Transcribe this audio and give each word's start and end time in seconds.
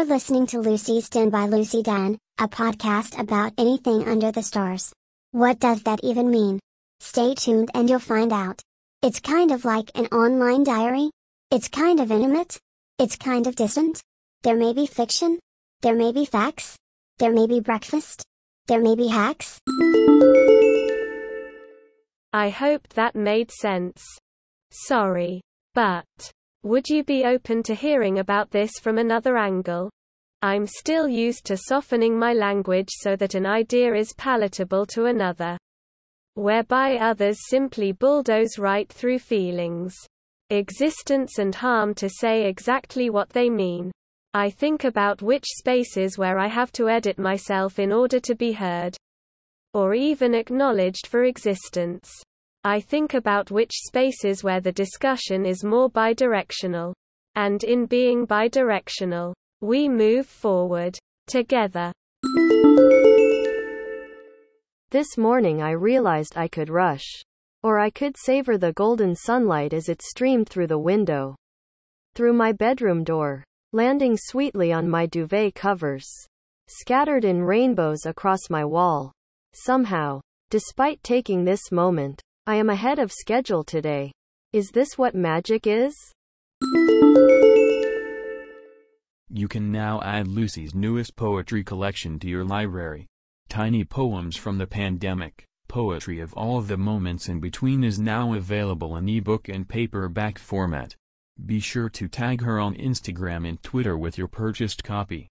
listening 0.00 0.46
to 0.48 0.60
Lucy's 0.60 1.08
Den 1.08 1.28
by 1.28 1.46
Lucy 1.46 1.82
Dan, 1.82 2.18
a 2.38 2.48
podcast 2.48 3.18
about 3.18 3.52
anything 3.58 4.08
under 4.08 4.32
the 4.32 4.42
stars. 4.42 4.92
What 5.32 5.60
does 5.60 5.82
that 5.82 6.00
even 6.02 6.30
mean? 6.30 6.58
Stay 7.00 7.34
tuned 7.34 7.70
and 7.74 7.88
you'll 7.88 7.98
find 7.98 8.32
out. 8.32 8.62
It's 9.02 9.20
kind 9.20 9.50
of 9.50 9.64
like 9.64 9.90
an 9.94 10.06
online 10.06 10.64
diary. 10.64 11.10
It's 11.50 11.68
kind 11.68 12.00
of 12.00 12.10
intimate. 12.10 12.58
It's 12.98 13.16
kind 13.16 13.46
of 13.46 13.54
distant. 13.54 14.00
There 14.42 14.56
may 14.56 14.72
be 14.72 14.86
fiction. 14.86 15.38
There 15.82 15.94
may 15.94 16.12
be 16.12 16.24
facts. 16.24 16.76
There 17.18 17.32
may 17.32 17.46
be 17.46 17.60
breakfast. 17.60 18.22
There 18.68 18.80
may 18.80 18.94
be 18.94 19.08
hacks. 19.08 19.60
I 22.32 22.48
hope 22.48 22.88
that 22.94 23.14
made 23.14 23.50
sense. 23.50 24.02
Sorry. 24.70 25.42
But, 25.74 26.32
would 26.62 26.88
you 26.88 27.04
be 27.04 27.24
open 27.24 27.62
to 27.64 27.74
hearing 27.74 28.18
about 28.18 28.50
this 28.50 28.72
from 28.80 28.98
another 28.98 29.36
angle? 29.36 29.90
I'm 30.42 30.66
still 30.66 31.06
used 31.06 31.44
to 31.46 31.56
softening 31.56 32.18
my 32.18 32.32
language 32.32 32.88
so 32.90 33.14
that 33.16 33.34
an 33.34 33.46
idea 33.46 33.94
is 33.94 34.14
palatable 34.18 34.86
to 34.86 35.04
another. 35.04 35.56
Whereby 36.34 36.96
others 36.96 37.38
simply 37.48 37.92
bulldoze 37.92 38.58
right 38.58 38.88
through 38.92 39.20
feelings. 39.20 39.94
Existence 40.50 41.38
and 41.38 41.54
harm 41.54 41.94
to 41.94 42.08
say 42.08 42.46
exactly 42.46 43.10
what 43.10 43.30
they 43.30 43.48
mean. 43.48 43.92
I 44.34 44.50
think 44.50 44.84
about 44.84 45.22
which 45.22 45.44
spaces 45.46 46.16
where 46.16 46.38
I 46.38 46.48
have 46.48 46.72
to 46.72 46.88
edit 46.88 47.18
myself 47.18 47.78
in 47.78 47.92
order 47.92 48.18
to 48.20 48.34
be 48.34 48.52
heard. 48.52 48.96
Or 49.74 49.94
even 49.94 50.34
acknowledged 50.34 51.06
for 51.06 51.24
existence. 51.24 52.10
I 52.64 52.78
think 52.78 53.14
about 53.14 53.50
which 53.50 53.72
spaces 53.72 54.44
where 54.44 54.60
the 54.60 54.70
discussion 54.70 55.44
is 55.44 55.64
more 55.64 55.90
bidirectional. 55.90 56.94
And 57.34 57.64
in 57.64 57.86
being 57.86 58.24
bidirectional, 58.24 59.34
we 59.60 59.88
move 59.88 60.26
forward. 60.26 60.96
Together. 61.26 61.92
This 64.90 65.18
morning 65.18 65.60
I 65.60 65.70
realized 65.70 66.36
I 66.36 66.46
could 66.46 66.68
rush. 66.68 67.06
Or 67.64 67.80
I 67.80 67.90
could 67.90 68.16
savor 68.16 68.58
the 68.58 68.72
golden 68.74 69.16
sunlight 69.16 69.72
as 69.72 69.88
it 69.88 70.00
streamed 70.00 70.48
through 70.48 70.68
the 70.68 70.78
window. 70.78 71.34
Through 72.14 72.34
my 72.34 72.52
bedroom 72.52 73.02
door. 73.02 73.42
Landing 73.72 74.16
sweetly 74.16 74.72
on 74.72 74.88
my 74.88 75.06
duvet 75.06 75.56
covers. 75.56 76.06
Scattered 76.68 77.24
in 77.24 77.42
rainbows 77.42 78.06
across 78.06 78.50
my 78.50 78.64
wall. 78.64 79.10
Somehow. 79.52 80.20
Despite 80.50 81.02
taking 81.02 81.44
this 81.44 81.72
moment, 81.72 82.22
I 82.44 82.56
am 82.56 82.70
ahead 82.70 82.98
of 82.98 83.12
schedule 83.12 83.62
today. 83.62 84.10
Is 84.52 84.72
this 84.72 84.98
what 84.98 85.14
magic 85.14 85.64
is? 85.64 85.94
You 89.30 89.46
can 89.46 89.70
now 89.70 90.00
add 90.02 90.26
Lucy's 90.26 90.74
newest 90.74 91.14
poetry 91.14 91.62
collection 91.62 92.18
to 92.18 92.26
your 92.26 92.44
library. 92.44 93.06
Tiny 93.48 93.84
Poems 93.84 94.36
from 94.36 94.58
the 94.58 94.66
Pandemic, 94.66 95.44
Poetry 95.68 96.18
of 96.18 96.34
All 96.34 96.60
the 96.62 96.76
Moments 96.76 97.28
in 97.28 97.38
Between 97.38 97.84
is 97.84 98.00
now 98.00 98.34
available 98.34 98.96
in 98.96 99.08
ebook 99.08 99.48
and 99.48 99.68
paperback 99.68 100.36
format. 100.36 100.96
Be 101.46 101.60
sure 101.60 101.88
to 101.90 102.08
tag 102.08 102.42
her 102.42 102.58
on 102.58 102.74
Instagram 102.74 103.48
and 103.48 103.62
Twitter 103.62 103.96
with 103.96 104.18
your 104.18 104.26
purchased 104.26 104.82
copy. 104.82 105.28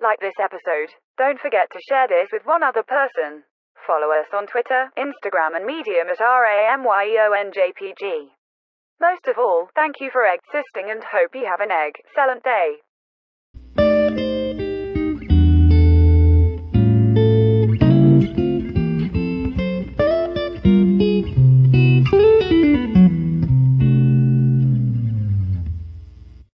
Like 0.00 0.20
this 0.20 0.32
episode, 0.42 0.94
don't 1.18 1.38
forget 1.40 1.68
to 1.72 1.80
share 1.86 2.08
this 2.08 2.28
with 2.32 2.46
one 2.46 2.62
other 2.62 2.82
person. 2.82 3.42
Follow 3.90 4.14
us 4.14 4.30
on 4.32 4.46
Twitter, 4.46 4.92
Instagram, 4.96 5.56
and 5.56 5.66
Medium 5.66 6.06
at 6.06 6.20
RAMYEONJPG. 6.20 8.28
Most 9.00 9.26
of 9.26 9.36
all, 9.36 9.68
thank 9.74 9.98
you 9.98 10.10
for 10.12 10.24
existing 10.24 10.92
and 10.92 11.02
hope 11.02 11.34
you 11.34 11.44
have 11.44 11.58
an 11.58 11.72
egg, 11.72 11.94
excellent 12.06 12.44
day. 12.44 12.76